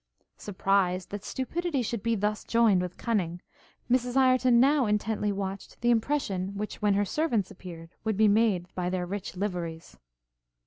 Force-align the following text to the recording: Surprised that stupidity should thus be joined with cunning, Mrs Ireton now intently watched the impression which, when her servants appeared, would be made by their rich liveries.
Surprised 0.39 1.11
that 1.11 1.23
stupidity 1.23 1.83
should 1.83 2.03
thus 2.19 2.43
be 2.43 2.47
joined 2.49 2.81
with 2.81 2.97
cunning, 2.97 3.39
Mrs 3.87 4.17
Ireton 4.17 4.59
now 4.59 4.87
intently 4.87 5.31
watched 5.31 5.79
the 5.81 5.91
impression 5.91 6.55
which, 6.57 6.81
when 6.81 6.95
her 6.95 7.05
servants 7.05 7.51
appeared, 7.51 7.91
would 8.03 8.17
be 8.17 8.27
made 8.27 8.65
by 8.73 8.89
their 8.89 9.05
rich 9.05 9.35
liveries. 9.37 9.99